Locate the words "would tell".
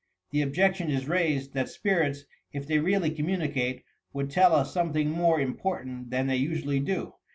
4.13-4.55